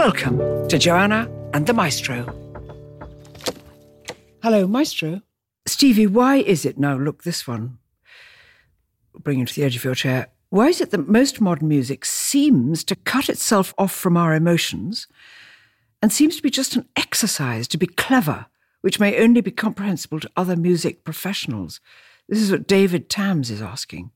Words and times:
Welcome 0.00 0.66
to 0.68 0.78
Joanna 0.78 1.30
and 1.52 1.66
the 1.66 1.74
Maestro. 1.74 2.24
Hello, 4.42 4.66
Maestro. 4.66 5.20
Stevie, 5.66 6.06
why 6.06 6.36
is 6.36 6.64
it 6.64 6.78
now? 6.78 6.96
Look, 6.96 7.22
this 7.22 7.46
one. 7.46 7.76
Bring 9.12 9.40
you 9.40 9.44
to 9.44 9.54
the 9.54 9.62
edge 9.62 9.76
of 9.76 9.84
your 9.84 9.94
chair. 9.94 10.28
Why 10.48 10.68
is 10.68 10.80
it 10.80 10.90
that 10.92 11.06
most 11.06 11.42
modern 11.42 11.68
music 11.68 12.06
seems 12.06 12.82
to 12.84 12.96
cut 12.96 13.28
itself 13.28 13.74
off 13.76 13.92
from 13.92 14.16
our 14.16 14.34
emotions 14.34 15.06
and 16.00 16.10
seems 16.10 16.34
to 16.36 16.42
be 16.42 16.48
just 16.48 16.76
an 16.76 16.88
exercise 16.96 17.68
to 17.68 17.76
be 17.76 17.86
clever, 17.86 18.46
which 18.80 19.00
may 19.00 19.22
only 19.22 19.42
be 19.42 19.50
comprehensible 19.50 20.18
to 20.20 20.30
other 20.34 20.56
music 20.56 21.04
professionals? 21.04 21.78
This 22.26 22.40
is 22.40 22.50
what 22.50 22.66
David 22.66 23.10
Tams 23.10 23.50
is 23.50 23.60
asking. 23.60 24.12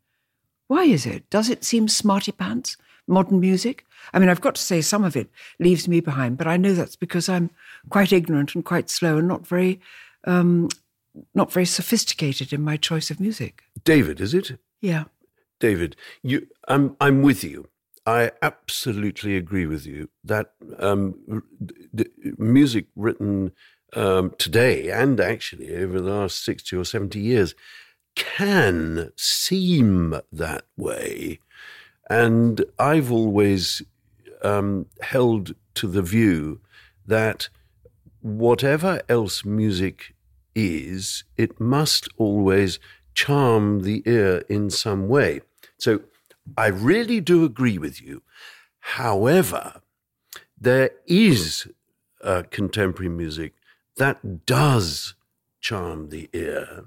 Why 0.67 0.85
is 0.85 1.05
it? 1.05 1.29
Does 1.29 1.51
it 1.51 1.63
seem 1.63 1.89
smarty 1.89 2.33
pants, 2.33 2.79
modern 3.07 3.41
music? 3.41 3.85
I 4.13 4.19
mean, 4.19 4.29
I've 4.29 4.41
got 4.41 4.55
to 4.57 4.63
say, 4.63 4.81
some 4.81 5.05
of 5.05 5.17
it 5.17 5.31
leaves 5.59 5.89
me 5.89 6.01
behind, 6.01 6.37
but 6.37 6.47
I 6.47 6.57
know 6.57 6.75
that's 6.75 6.97
because 6.97 7.29
I'm 7.29 7.51
quite 7.91 8.13
ignorant 8.13 8.55
and 8.55 8.65
quite 8.65 8.91
slow 8.91 9.19
and 9.19 9.29
not 9.29 9.47
very, 9.47 9.81
um, 10.25 10.69
not 11.35 11.53
very 11.53 11.67
sophisticated 11.67 12.53
in 12.53 12.63
my 12.63 12.77
choice 12.77 13.11
of 13.11 13.21
music. 13.21 13.63
David, 13.85 14.21
is 14.21 14.35
it? 14.35 14.59
Yeah. 14.81 15.05
David, 15.61 15.97
you, 16.23 16.47
I'm, 16.69 16.97
I'm 17.01 17.23
with 17.23 17.45
you. 17.45 17.69
I 18.07 18.33
absolutely 18.43 19.37
agree 19.37 19.67
with 19.67 19.87
you 19.87 20.11
that 20.25 20.53
um, 20.79 21.43
the 21.93 22.11
music 22.37 22.87
written 22.95 23.53
um, 23.95 24.35
today 24.39 24.91
and 24.91 25.21
actually 25.21 25.75
over 25.75 26.01
the 26.01 26.11
last 26.11 26.45
60 26.45 26.77
or 26.77 26.85
70 26.85 27.19
years 27.19 27.55
can 28.15 29.13
seem 29.17 30.21
that 30.33 30.65
way. 30.77 31.41
And 32.11 32.65
I've 32.79 33.11
always 33.11 33.83
um, 34.43 34.87
held 35.01 35.55
to 35.75 35.89
the 35.89 36.03
view 36.03 36.61
that 37.07 37.49
whatever 38.21 39.03
else 39.09 39.45
music 39.45 40.15
is, 40.55 41.25
it 41.37 41.59
must 41.61 42.09
always 42.17 42.79
charm 43.15 43.83
the 43.83 44.03
ear 44.07 44.45
in 44.49 44.71
some 44.71 45.09
way. 45.09 45.41
So 45.79 46.01
I 46.57 46.67
really 46.69 47.21
do 47.21 47.45
agree 47.45 47.79
with 47.79 48.03
you. 48.03 48.23
However, 48.81 49.81
there 50.61 50.91
is 51.07 51.67
uh, 52.23 52.43
contemporary 52.51 53.09
music 53.09 53.55
that 53.97 54.47
does 54.47 55.15
charm 55.61 56.11
the 56.11 56.29
ear. 56.33 56.87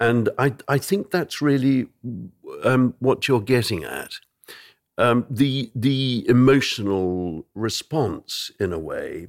And 0.00 0.28
I, 0.38 0.54
I 0.68 0.78
think 0.78 1.10
that's 1.10 1.42
really 1.42 1.88
um, 2.62 2.94
what 3.00 3.26
you're 3.26 3.40
getting 3.40 3.82
at 3.82 4.20
um, 4.98 5.24
the 5.30 5.70
the 5.74 6.26
emotional 6.28 7.46
response 7.54 8.50
in 8.60 8.72
a 8.72 8.78
way 8.78 9.28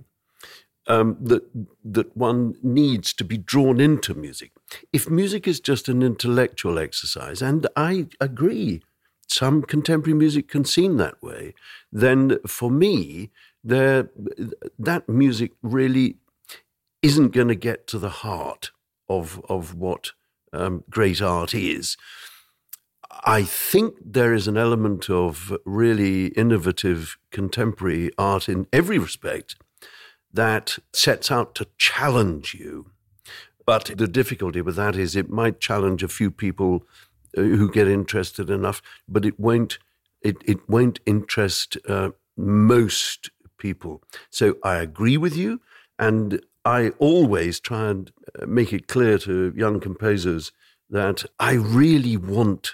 um, 0.88 1.18
that 1.22 1.44
that 1.86 2.18
one 2.18 2.56
needs 2.64 3.14
to 3.14 3.24
be 3.24 3.38
drawn 3.38 3.80
into 3.80 4.14
music. 4.16 4.52
If 4.92 5.10
music 5.10 5.48
is 5.48 5.60
just 5.60 5.88
an 5.88 6.02
intellectual 6.02 6.80
exercise, 6.80 7.42
and 7.42 7.68
I 7.76 8.08
agree, 8.20 8.82
some 9.28 9.62
contemporary 9.62 10.18
music 10.18 10.48
can 10.50 10.66
seem 10.66 10.98
that 10.98 11.22
way, 11.22 11.54
then 11.92 12.40
for 12.48 12.72
me, 12.72 13.30
there 13.64 14.10
that 14.80 15.08
music 15.08 15.52
really 15.62 16.18
isn't 17.04 17.30
going 17.30 17.48
to 17.48 17.56
get 17.56 17.86
to 17.88 18.00
the 18.00 18.10
heart 18.10 18.72
of 19.08 19.40
of 19.48 19.76
what 19.76 20.12
um, 20.52 20.84
great 20.90 21.22
art 21.22 21.54
is. 21.54 21.96
I 23.26 23.44
think 23.44 23.96
there 24.04 24.34
is 24.34 24.48
an 24.48 24.58
element 24.58 25.10
of 25.10 25.54
really 25.66 26.28
innovative 26.28 27.18
contemporary 27.32 28.12
art 28.18 28.48
in 28.48 28.68
every 28.72 28.98
respect 28.98 29.56
that 30.32 30.78
sets 30.94 31.30
out 31.32 31.56
to 31.56 31.68
challenge 31.78 32.54
you. 32.54 32.92
But 33.66 33.92
the 33.98 34.08
difficulty 34.08 34.62
with 34.62 34.76
that 34.78 34.96
is 34.96 35.16
it 35.16 35.30
might 35.30 35.60
challenge 35.60 36.02
a 36.02 36.08
few 36.08 36.32
people 36.32 36.84
uh, 37.38 37.42
who 37.42 37.70
get 37.72 37.88
interested 37.88 38.50
enough, 38.50 38.82
but 39.08 39.26
it 39.26 39.40
won't. 39.40 39.80
It, 40.22 40.38
it 40.46 40.68
won't 40.68 41.00
interest 41.06 41.78
uh, 41.88 42.10
most 42.36 43.30
people. 43.58 44.04
So 44.30 44.58
I 44.64 44.76
agree 44.76 45.16
with 45.16 45.36
you, 45.38 45.62
and 45.98 46.42
I 46.66 46.90
always 47.00 47.60
try 47.62 47.90
and 47.90 48.12
uh, 48.38 48.46
make 48.46 48.74
it 48.74 48.88
clear 48.88 49.18
to 49.20 49.54
young 49.56 49.80
composers 49.80 50.52
that 50.90 51.24
I 51.40 51.54
really 51.54 52.18
want 52.18 52.74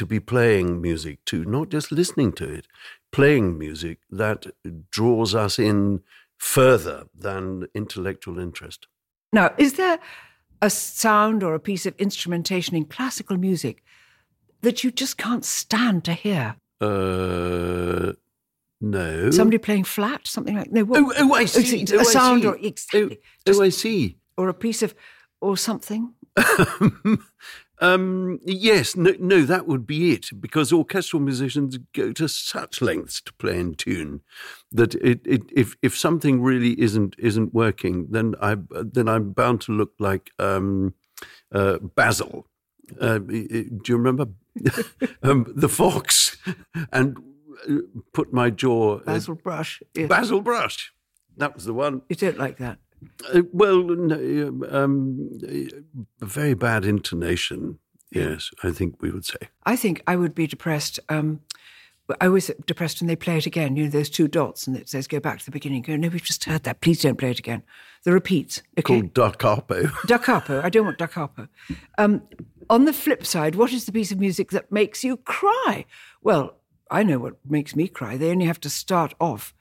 to 0.00 0.06
be 0.06 0.18
playing 0.18 0.80
music 0.80 1.22
to, 1.26 1.44
not 1.44 1.68
just 1.68 1.92
listening 1.92 2.32
to 2.32 2.50
it, 2.50 2.66
playing 3.12 3.58
music 3.58 3.98
that 4.08 4.46
draws 4.90 5.34
us 5.34 5.58
in 5.58 6.00
further 6.38 7.04
than 7.14 7.66
intellectual 7.74 8.38
interest. 8.38 8.86
Now, 9.30 9.52
is 9.58 9.74
there 9.74 9.98
a 10.62 10.70
sound 10.70 11.42
or 11.42 11.54
a 11.54 11.60
piece 11.60 11.84
of 11.84 11.94
instrumentation 11.98 12.76
in 12.76 12.86
classical 12.86 13.36
music 13.36 13.84
that 14.62 14.82
you 14.82 14.90
just 14.90 15.18
can't 15.18 15.44
stand 15.44 16.02
to 16.04 16.14
hear? 16.14 16.56
Uh, 16.80 18.14
no. 18.80 19.30
Somebody 19.30 19.58
playing 19.58 19.84
flat, 19.84 20.26
something 20.26 20.56
like 20.56 20.72
no. 20.72 20.84
What, 20.84 21.02
oh, 21.02 21.12
oh, 21.18 21.34
I 21.34 21.44
see. 21.44 21.84
A 21.94 22.00
oh, 22.00 22.04
sound 22.04 22.46
or 22.46 22.56
exactly. 22.56 23.18
Oh, 23.46 23.58
oh, 23.58 23.62
I 23.62 23.68
see. 23.68 24.16
Or 24.38 24.48
a 24.48 24.54
piece 24.54 24.82
of 24.82 24.94
or 25.42 25.58
something. 25.58 26.14
Um, 27.80 28.38
yes, 28.44 28.94
no, 28.94 29.14
no, 29.18 29.42
that 29.42 29.66
would 29.66 29.86
be 29.86 30.12
it, 30.12 30.28
because 30.38 30.70
orchestral 30.70 31.20
musicians 31.22 31.78
go 31.94 32.12
to 32.12 32.28
such 32.28 32.82
lengths 32.82 33.22
to 33.22 33.32
play 33.34 33.58
in 33.58 33.74
tune 33.74 34.20
that 34.70 34.94
it, 34.96 35.20
it, 35.24 35.42
if 35.50 35.76
if 35.80 35.96
something 35.96 36.42
really 36.42 36.78
isn't 36.78 37.16
isn't 37.18 37.54
working, 37.54 38.08
then 38.10 38.34
I 38.40 38.56
then 38.70 39.08
I'm 39.08 39.32
bound 39.32 39.62
to 39.62 39.72
look 39.72 39.92
like 39.98 40.30
um, 40.38 40.94
uh, 41.52 41.78
Basil. 41.78 42.46
Uh, 43.00 43.18
do 43.18 43.80
you 43.86 43.96
remember 43.96 44.26
um, 45.22 45.50
the 45.54 45.68
fox? 45.68 46.36
And 46.92 47.16
uh, 47.68 47.76
put 48.12 48.32
my 48.32 48.50
jaw. 48.50 48.96
Uh, 48.98 49.04
Basil 49.04 49.36
Brush. 49.36 49.82
Yes. 49.94 50.08
Basil 50.08 50.40
Brush. 50.40 50.92
That 51.36 51.54
was 51.54 51.64
the 51.64 51.74
one. 51.74 52.02
You 52.08 52.16
don't 52.16 52.38
like 52.38 52.58
that. 52.58 52.78
Uh, 53.32 53.42
well, 53.52 53.82
no, 53.82 54.66
um, 54.70 55.40
a 56.20 56.24
very 56.24 56.54
bad 56.54 56.84
intonation. 56.84 57.78
Yes, 58.10 58.50
I 58.62 58.70
think 58.70 59.00
we 59.00 59.10
would 59.10 59.24
say. 59.24 59.38
I 59.64 59.76
think 59.76 60.02
I 60.06 60.16
would 60.16 60.34
be 60.34 60.46
depressed. 60.46 60.98
Um, 61.08 61.40
I 62.20 62.28
was 62.28 62.50
depressed 62.66 63.00
when 63.00 63.08
they 63.08 63.16
play 63.16 63.38
it 63.38 63.46
again. 63.46 63.76
You 63.76 63.84
know, 63.84 63.90
those 63.90 64.10
two 64.10 64.26
dots, 64.26 64.66
and 64.66 64.76
it 64.76 64.88
says 64.88 65.06
go 65.06 65.20
back 65.20 65.38
to 65.38 65.44
the 65.44 65.50
beginning. 65.50 65.82
Go, 65.82 65.96
no, 65.96 66.08
we've 66.08 66.22
just 66.22 66.44
heard 66.44 66.64
that. 66.64 66.80
Please 66.80 67.02
don't 67.02 67.18
play 67.18 67.30
it 67.30 67.38
again. 67.38 67.62
The 68.04 68.12
repeats. 68.12 68.62
Okay. 68.78 68.82
Called 68.82 69.14
Da 69.14 69.30
capo. 69.30 69.88
Da 70.06 70.18
capo. 70.18 70.60
I 70.62 70.70
don't 70.70 70.86
want 70.86 70.98
Da 70.98 71.06
capo. 71.06 71.46
Um, 71.98 72.22
on 72.68 72.84
the 72.84 72.92
flip 72.92 73.26
side, 73.26 73.54
what 73.54 73.72
is 73.72 73.84
the 73.84 73.92
piece 73.92 74.10
of 74.10 74.18
music 74.18 74.50
that 74.50 74.72
makes 74.72 75.04
you 75.04 75.18
cry? 75.18 75.84
Well, 76.22 76.56
I 76.90 77.02
know 77.02 77.18
what 77.18 77.36
makes 77.48 77.76
me 77.76 77.86
cry. 77.86 78.16
They 78.16 78.30
only 78.30 78.46
have 78.46 78.60
to 78.60 78.70
start 78.70 79.14
off 79.20 79.54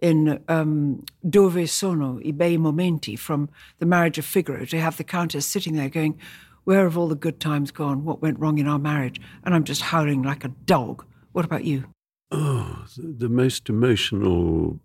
in 0.00 0.42
um, 0.48 1.04
Dove 1.28 1.68
sono 1.68 2.18
i 2.24 2.32
bei 2.32 2.56
momenti 2.56 3.18
from 3.18 3.48
The 3.78 3.86
Marriage 3.86 4.18
of 4.18 4.24
Figaro 4.24 4.64
to 4.64 4.80
have 4.80 4.96
the 4.96 5.04
Countess 5.04 5.46
sitting 5.46 5.74
there 5.74 5.88
going, 5.88 6.18
Where 6.64 6.84
have 6.84 6.96
all 6.96 7.08
the 7.08 7.14
good 7.14 7.40
times 7.40 7.70
gone? 7.70 8.04
What 8.04 8.22
went 8.22 8.38
wrong 8.38 8.58
in 8.58 8.68
our 8.68 8.78
marriage? 8.78 9.20
And 9.44 9.54
I'm 9.54 9.64
just 9.64 9.82
howling 9.82 10.22
like 10.22 10.44
a 10.44 10.54
dog. 10.64 11.04
What 11.32 11.44
about 11.44 11.64
you? 11.64 11.84
Oh, 12.30 12.84
the 12.96 13.28
most 13.28 13.68
emotional 13.68 14.80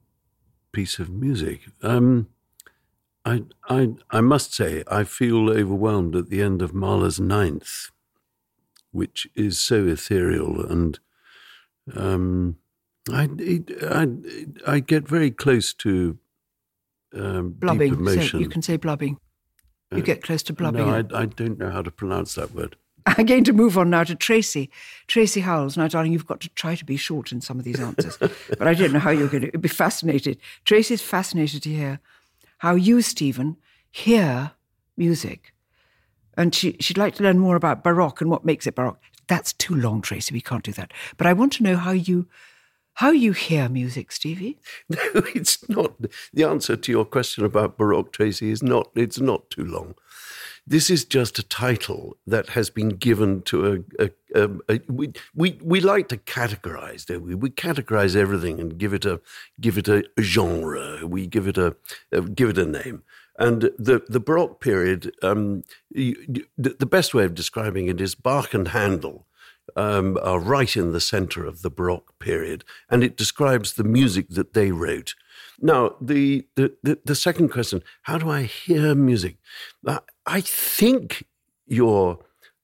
piece 0.72 1.00
of 1.00 1.09
music. 1.09 1.62
Um, 1.82 2.28
I, 3.24 3.44
I, 3.70 3.96
I 4.12 4.22
must 4.22 4.53
say, 4.53 4.84
I 4.88 5.03
feel 5.03 5.50
overwhelmed 5.50 6.16
at 6.16 6.30
the 6.30 6.42
end 6.42 6.62
of 6.62 6.74
Mahler's 6.74 7.20
Ninth, 7.20 7.90
which 8.92 9.28
is 9.36 9.59
so 9.59 9.88
ethereal 9.88 10.64
and 10.66 11.00
um, 11.96 12.58
I, 13.11 13.29
I, 13.84 14.07
I 14.66 14.79
get 14.79 15.07
very 15.07 15.31
close 15.31 15.73
to 15.75 16.17
um, 17.13 17.52
blubbing. 17.52 17.91
Deep 17.91 17.99
emotion. 17.99 18.23
So 18.23 18.37
you 18.40 18.49
can 18.49 18.61
say 18.61 18.78
blubbing. 18.78 19.17
You 19.91 19.99
uh, 19.99 20.02
get 20.02 20.23
close 20.23 20.43
to 20.43 20.53
blubbing. 20.53 20.87
No, 20.87 20.93
I, 20.93 21.22
I 21.22 21.25
don't 21.25 21.59
know 21.59 21.69
how 21.69 21.81
to 21.81 21.91
pronounce 21.91 22.35
that 22.35 22.52
word. 22.53 22.75
I'm 23.05 23.25
going 23.25 23.43
to 23.43 23.53
move 23.53 23.78
on 23.78 23.91
now 23.91 24.03
to 24.03 24.16
Tracy. 24.16 24.72
Tracy 25.07 25.41
Howells. 25.41 25.78
Now, 25.78 25.87
darling, 25.87 26.11
you've 26.11 26.25
got 26.25 26.41
to 26.41 26.49
try 26.49 26.75
to 26.75 26.85
be 26.85 26.97
short 26.97 27.31
in 27.31 27.41
some 27.41 27.59
of 27.59 27.66
these 27.66 27.79
answers, 27.79 28.17
but 28.57 28.67
I 28.67 28.73
don't 28.73 28.91
know 28.91 28.99
how 28.99 29.11
you're 29.11 29.28
going 29.28 29.51
to 29.51 29.59
be 29.59 29.69
fascinated. 29.69 30.40
Tracy's 30.66 31.01
fascinated 31.01 31.61
to 31.63 31.69
hear 31.69 31.99
how 32.59 32.73
you, 32.73 33.01
Stephen, 33.01 33.58
hear 33.91 34.51
music. 34.97 35.53
And 36.35 36.53
she, 36.53 36.78
she'd 36.79 36.97
like 36.97 37.16
to 37.16 37.23
learn 37.23 37.40
more 37.40 37.55
about 37.55 37.84
Baroque 37.84 38.22
and 38.22 38.29
what 38.29 38.43
makes 38.43 38.66
it 38.66 38.75
Baroque. 38.75 38.99
That's 39.28 39.53
too 39.53 39.75
long, 39.75 40.01
Tracy. 40.01 40.34
We 40.34 40.41
can't 40.41 40.63
do 40.63 40.72
that. 40.73 40.91
But 41.17 41.28
I 41.28 41.34
want 41.34 41.53
to 41.53 41.63
know 41.63 41.78
how 41.78 41.91
you 41.91 42.28
how 42.96 43.12
you 43.12 43.34
hear 43.34 43.70
music, 43.70 44.12
Stevie? 44.12 44.58
No, 44.90 45.00
it's 45.36 45.68
not. 45.70 45.94
The 46.34 46.44
answer 46.44 46.76
to 46.76 46.92
your 46.92 47.06
question 47.06 47.46
about 47.46 47.78
Baroque, 47.78 48.12
Tracy, 48.14 48.52
is 48.52 48.64
not. 48.64 48.90
It's 48.96 49.20
not 49.20 49.50
too 49.50 49.66
long. 49.66 49.96
this 50.68 50.90
is 50.90 51.06
just 51.06 51.38
a 51.40 51.44
title 51.44 52.18
that 52.28 52.50
has 52.50 52.70
been 52.70 52.90
given 52.90 53.42
to 53.44 53.86
a. 54.00 54.03
a, 54.06 54.12
a, 54.44 54.50
a 54.70 54.82
we, 54.88 55.14
we 55.36 55.59
we 55.64 55.80
like 55.80 56.08
to 56.09 56.18
categorize, 56.18 57.06
don't 57.06 57.24
we? 57.24 57.36
We 57.36 57.50
categorize 57.52 58.16
everything 58.16 58.59
and 58.59 58.78
give 58.78 58.94
it 58.94 59.06
a 59.06 59.22
give 59.62 59.78
it 59.78 59.88
a 59.88 60.03
genre. 60.22 61.06
We 61.06 61.28
give 61.28 61.47
it 61.47 61.58
a, 61.58 61.76
give 62.34 62.50
it 62.50 62.58
a 62.58 62.66
name. 62.66 63.03
And 63.38 63.64
the 63.78 64.03
the 64.08 64.20
Baroque 64.20 64.62
period, 64.62 65.14
um, 65.22 65.64
the, 65.92 66.47
the 66.58 66.86
best 66.86 67.14
way 67.14 67.26
of 67.26 67.36
describing 67.36 67.88
it 67.88 68.00
is 68.02 68.16
Bach 68.16 68.53
and 68.53 68.70
Handel 68.70 69.28
um, 69.75 70.17
are 70.22 70.39
right 70.39 70.75
in 70.75 70.91
the 70.91 71.01
center 71.01 71.45
of 71.45 71.61
the 71.61 71.69
Baroque 71.69 72.17
period, 72.19 72.63
and 72.89 73.03
it 73.03 73.17
describes 73.17 73.73
the 73.73 73.83
music 73.83 74.29
that 74.29 74.53
they 74.53 74.72
wrote. 74.72 75.16
Now, 75.61 75.95
the, 76.01 76.47
the, 76.55 76.73
the, 76.83 76.99
the 77.05 77.16
second 77.16 77.49
question 77.49 77.81
how 78.03 78.17
do 78.17 78.29
I 78.29 78.43
hear 78.43 78.95
music? 78.95 79.37
I 80.25 80.41
think 80.41 81.25
you're. 81.66 82.19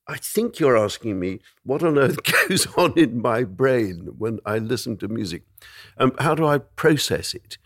I 0.07 0.17
think 0.17 0.59
you're 0.59 0.77
asking 0.77 1.19
me 1.19 1.39
what 1.63 1.83
on 1.83 1.97
earth 1.97 2.17
goes 2.49 2.67
on 2.75 2.97
in 2.97 3.21
my 3.21 3.43
brain 3.43 4.09
when 4.17 4.39
I 4.45 4.57
listen 4.57 4.97
to 4.97 5.07
music. 5.07 5.43
Um, 5.97 6.13
how 6.19 6.35
do 6.35 6.45
I 6.45 6.57
process 6.57 7.33
it? 7.33 7.57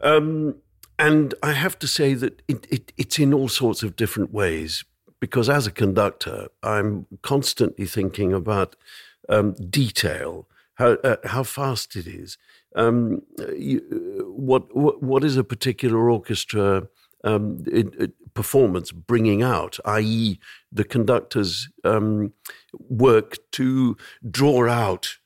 Um, 0.00 0.56
and 0.98 1.34
I 1.42 1.52
have 1.52 1.78
to 1.80 1.88
say 1.88 2.14
that 2.14 2.42
it, 2.46 2.66
it, 2.70 2.92
it's 2.96 3.18
in 3.18 3.34
all 3.34 3.48
sorts 3.48 3.82
of 3.82 3.96
different 3.96 4.32
ways 4.32 4.84
because 5.22 5.48
as 5.48 5.68
a 5.68 5.70
conductor, 5.70 6.48
I'm 6.64 7.06
constantly 7.22 7.86
thinking 7.86 8.32
about 8.32 8.74
um, 9.28 9.52
detail, 9.70 10.48
how 10.74 10.94
uh, 11.04 11.18
how 11.24 11.44
fast 11.44 11.94
it 11.94 12.08
is, 12.08 12.38
um, 12.74 13.22
you, 13.56 13.78
what, 14.36 14.74
what 14.76 15.00
what 15.00 15.22
is 15.22 15.36
a 15.36 15.44
particular 15.44 16.10
orchestra 16.10 16.88
um, 17.22 17.62
it, 17.70 17.94
it, 18.00 18.34
performance 18.34 18.90
bringing 18.90 19.44
out, 19.44 19.78
i.e., 19.84 20.40
the 20.72 20.82
conductor's 20.82 21.68
um, 21.84 22.32
work 22.88 23.38
to 23.52 23.96
draw 24.28 24.68
out 24.68 25.18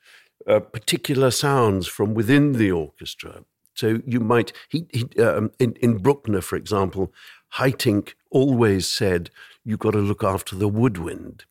uh, 0.46 0.60
particular 0.60 1.31
sounds 1.31 1.87
from 1.87 2.12
within 2.12 2.52
the 2.52 2.70
orchestra. 2.70 3.44
So 3.72 4.02
you 4.06 4.20
might 4.20 4.52
he, 4.69 4.87
he 4.90 5.22
um, 5.22 5.52
in, 5.58 5.72
in 5.76 5.96
Bruckner, 5.96 6.42
for 6.42 6.56
example, 6.56 7.14
Haitink 7.54 8.12
always 8.31 8.87
said 8.87 9.31
you've 9.66 9.80
got 9.80 9.90
to 9.90 9.98
look 9.98 10.22
after 10.24 10.54
the 10.54 10.68
woodwind. 10.68 11.44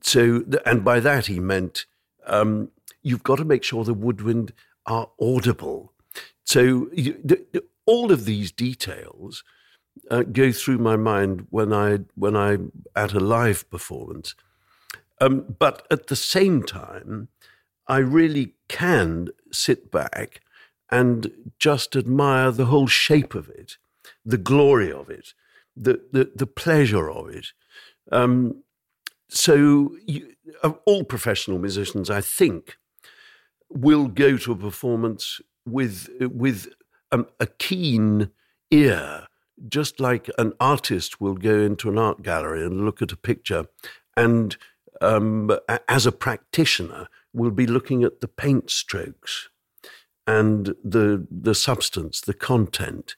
So, 0.00 0.42
and 0.66 0.82
by 0.84 0.98
that 1.00 1.26
he 1.26 1.38
meant 1.38 1.84
um, 2.26 2.70
you've 3.02 3.22
got 3.22 3.36
to 3.36 3.44
make 3.44 3.62
sure 3.62 3.84
the 3.84 3.94
woodwind 3.94 4.52
are 4.86 5.10
audible. 5.20 5.92
So, 6.44 6.88
you, 6.92 7.20
the, 7.22 7.44
the, 7.52 7.64
all 7.86 8.10
of 8.10 8.24
these 8.24 8.50
details 8.50 9.44
uh, 10.10 10.22
go 10.22 10.52
through 10.52 10.78
my 10.78 10.96
mind 10.96 11.46
when 11.50 11.72
I 11.72 11.98
when 12.14 12.34
I'm 12.34 12.72
at 12.96 13.12
a 13.12 13.20
live 13.20 13.68
performance. 13.70 14.34
Um, 15.20 15.54
but 15.58 15.86
at 15.90 16.08
the 16.08 16.16
same 16.16 16.62
time, 16.62 17.28
I 17.86 17.98
really 17.98 18.54
can 18.68 19.28
sit 19.52 19.90
back 19.90 20.40
and 20.90 21.30
just 21.58 21.94
admire 21.94 22.50
the 22.50 22.66
whole 22.66 22.86
shape 22.86 23.34
of 23.34 23.48
it, 23.48 23.76
the 24.24 24.38
glory 24.38 24.92
of 24.92 25.10
it, 25.10 25.34
the 25.76 26.00
the, 26.12 26.30
the 26.34 26.46
pleasure 26.46 27.10
of 27.10 27.28
it. 27.28 27.48
Um, 28.12 28.62
so, 29.28 29.96
you, 30.06 30.34
all 30.84 31.04
professional 31.04 31.58
musicians, 31.58 32.10
I 32.10 32.20
think, 32.20 32.76
will 33.68 34.06
go 34.06 34.36
to 34.36 34.52
a 34.52 34.56
performance 34.56 35.40
with 35.66 36.08
with 36.20 36.68
um, 37.10 37.26
a 37.40 37.46
keen 37.46 38.30
ear, 38.70 39.26
just 39.68 40.00
like 40.00 40.30
an 40.38 40.52
artist 40.60 41.20
will 41.20 41.34
go 41.34 41.58
into 41.58 41.88
an 41.88 41.98
art 41.98 42.22
gallery 42.22 42.64
and 42.64 42.84
look 42.84 43.02
at 43.02 43.12
a 43.12 43.16
picture, 43.16 43.66
and 44.16 44.56
um, 45.00 45.50
as 45.88 46.06
a 46.06 46.12
practitioner, 46.12 47.08
will 47.32 47.50
be 47.50 47.66
looking 47.66 48.04
at 48.04 48.20
the 48.20 48.28
paint 48.28 48.70
strokes 48.70 49.48
and 50.26 50.74
the 50.84 51.26
the 51.30 51.54
substance, 51.54 52.20
the 52.20 52.34
content. 52.34 53.16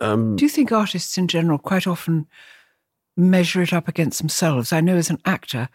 Um, 0.00 0.36
Do 0.36 0.44
you 0.44 0.48
think 0.48 0.72
artists 0.72 1.16
in 1.16 1.28
general 1.28 1.58
quite 1.58 1.86
often 1.86 2.26
measure 3.16 3.62
it 3.62 3.72
up 3.72 3.88
against 3.88 4.18
themselves? 4.18 4.72
I 4.72 4.80
know 4.80 4.96
as 4.96 5.10
an 5.10 5.20
actor, 5.24 5.68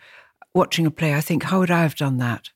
watching 0.54 0.86
a 0.86 0.92
play, 0.92 1.13
I 1.13 1.21
think, 1.21 1.44
how 1.44 1.60
would 1.60 1.71
I 1.71 1.81
have 1.81 1.95
done 1.95 2.18
that? 2.18 2.50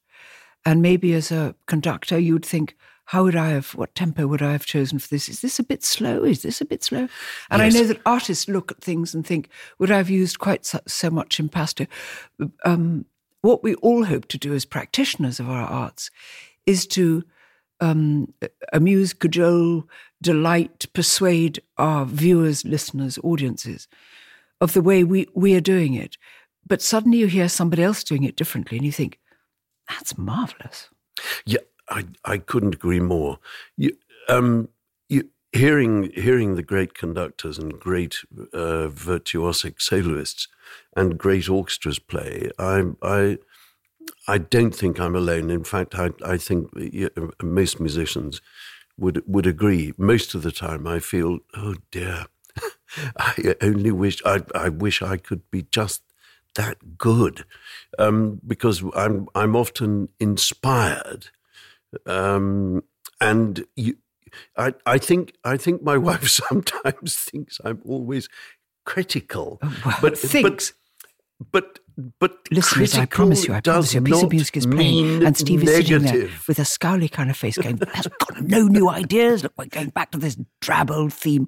And 0.66 0.82
maybe 0.82 1.14
as 1.14 1.32
a 1.32 1.56
conductor, 1.66 2.18
you'd 2.18 2.46
think, 2.46 2.76
how 3.06 3.24
would 3.24 3.36
I 3.36 3.50
have, 3.50 3.76
what 3.76 3.96
tempo 3.96 4.28
would 4.28 4.42
I 4.42 4.54
have 4.54 4.66
chosen 4.66 4.98
for 4.98 5.10
this? 5.10 5.28
Is 5.28 5.42
this 5.42 5.60
a 5.60 5.64
bit 5.64 5.84
slow? 5.84 6.24
Is 6.24 6.42
this 6.42 6.62
a 6.62 6.66
bit 6.66 6.84
slow? 6.84 7.08
And 7.52 7.62
yes. 7.62 7.76
I 7.76 7.80
know 7.80 7.88
that 7.88 8.02
artists 8.06 8.48
look 8.48 8.72
at 8.72 8.82
things 8.82 9.14
and 9.14 9.26
think, 9.26 9.50
would 9.78 9.92
I 9.92 9.98
have 9.98 10.10
used 10.10 10.40
quite 10.40 10.66
so, 10.66 10.80
so 10.88 11.10
much 11.10 11.40
impasto? 11.40 11.86
Um, 12.64 13.06
what 13.42 13.62
we 13.62 13.76
all 13.76 14.06
hope 14.06 14.28
to 14.30 14.38
do 14.38 14.54
as 14.54 14.64
practitioners 14.64 15.40
of 15.40 15.50
our 15.50 15.64
arts 15.64 16.10
is 16.66 16.88
to 16.88 17.24
um, 17.84 18.34
amuse, 18.72 19.14
cajole, 19.14 19.88
delight, 20.22 20.86
persuade 20.94 21.62
our 21.78 22.06
viewers, 22.06 22.64
listeners, 22.64 23.20
audiences 23.24 23.88
of 24.62 24.74
the 24.74 24.82
way 24.82 25.04
we, 25.04 25.28
we 25.34 25.54
are 25.56 25.62
doing 25.62 25.94
it. 25.94 26.18
But 26.66 26.82
suddenly 26.82 27.18
you 27.18 27.28
hear 27.28 27.50
somebody 27.50 27.84
else 27.84 28.04
doing 28.04 28.24
it 28.24 28.38
differently 28.38 28.78
and 28.78 28.86
you 28.86 28.92
think, 28.92 29.20
that's 29.90 30.18
marvelous. 30.18 30.90
Yeah, 31.46 31.60
I, 31.90 32.06
I 32.24 32.38
couldn't 32.38 32.76
agree 32.76 33.02
more. 33.02 33.40
You, 33.76 33.98
um, 34.30 34.70
you, 35.10 35.30
hearing, 35.52 36.10
hearing 36.16 36.56
the 36.56 36.64
great 36.64 36.94
conductors 36.94 37.58
and 37.58 37.78
great 37.78 38.20
uh, 38.54 38.88
virtuosic 38.88 39.82
soloists 39.82 40.48
and 40.96 41.18
great 41.18 41.50
orchestras 41.50 42.00
play, 42.00 42.50
I, 42.58 42.84
I, 43.02 43.38
I 44.28 44.38
don't 44.38 44.74
think 44.74 45.00
I'm 45.00 45.16
alone. 45.16 45.50
In 45.50 45.64
fact, 45.64 45.96
I, 45.96 46.12
I 46.24 46.38
think 46.38 46.70
most 47.42 47.80
musicians 47.80 48.42
would 48.98 49.24
would 49.28 49.46
agree. 49.48 49.94
Most 49.98 50.34
of 50.36 50.44
the 50.44 50.52
time, 50.52 50.88
I 50.88 51.00
feel, 51.00 51.40
oh 51.56 51.76
dear, 51.92 52.26
I 53.18 53.56
only 53.62 53.92
wish 53.92 54.22
I, 54.26 54.44
I 54.56 54.70
wish 54.70 55.02
I 55.02 55.18
could 55.18 55.50
be 55.52 55.64
just 55.64 56.04
that 56.56 56.98
good, 56.98 57.46
um, 57.98 58.40
because 58.46 58.84
I'm 58.96 59.28
I'm 59.36 59.56
often 59.56 60.10
inspired, 60.20 61.28
um, 62.06 62.84
and 63.20 63.66
you, 63.76 63.98
I 64.58 64.74
I 64.86 64.98
think 65.00 65.34
I 65.44 65.58
think 65.58 65.82
my 65.84 65.98
wife 66.10 66.28
sometimes 66.30 67.18
thinks 67.18 67.60
I'm 67.66 67.82
always 67.86 68.30
critical, 68.86 69.60
oh, 69.64 69.98
but 70.02 70.18
thinks. 70.18 70.74
But, 71.52 71.52
but 71.52 71.80
but 72.20 72.38
listeners, 72.52 72.96
I 72.96 73.06
promise 73.06 73.48
you, 73.48 73.54
I 73.54 73.62
promise 73.62 73.94
you, 73.94 74.00
a 74.00 74.04
piece 74.04 74.24
of 74.24 74.32
music 74.32 74.58
is 74.58 74.66
playing, 74.66 75.24
and 75.24 75.38
Steve 75.38 75.64
is 75.64 75.76
sitting 75.76 76.02
there 76.02 76.30
with 76.48 76.60
a 76.60 76.64
scowly 76.64 77.12
kind 77.12 77.30
of 77.30 77.38
face, 77.38 77.58
going, 77.58 77.80
"Has 77.94 78.08
got 78.08 78.42
no 78.42 78.68
new 78.68 78.90
ideas. 78.90 79.44
Look, 79.44 79.54
we're 79.58 79.66
going 79.66 79.90
back 79.90 80.12
to 80.12 80.18
this 80.18 80.38
drab 80.62 80.92
old 80.92 81.14
theme." 81.14 81.48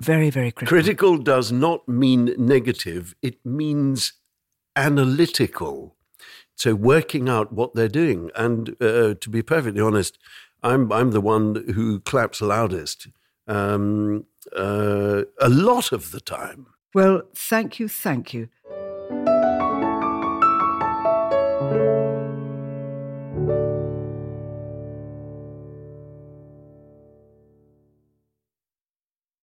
Very, 0.00 0.30
very 0.30 0.50
critical. 0.50 0.76
Critical 0.76 1.18
does 1.18 1.52
not 1.52 1.88
mean 1.88 2.34
negative; 2.38 3.14
it 3.22 3.44
means 3.44 4.12
analytical. 4.76 5.96
So 6.54 6.74
working 6.74 7.28
out 7.28 7.52
what 7.52 7.74
they're 7.74 7.88
doing, 7.88 8.30
and 8.34 8.76
uh, 8.80 9.14
to 9.14 9.30
be 9.30 9.42
perfectly 9.42 9.80
honest, 9.80 10.18
I'm 10.62 10.92
I'm 10.92 11.10
the 11.10 11.20
one 11.20 11.64
who 11.74 12.00
claps 12.00 12.40
loudest 12.40 13.08
um, 13.46 14.26
uh, 14.56 15.22
a 15.40 15.48
lot 15.48 15.92
of 15.92 16.12
the 16.12 16.20
time. 16.20 16.66
Well, 16.94 17.22
thank 17.34 17.78
you, 17.78 17.88
thank 17.88 18.34
you. 18.34 18.48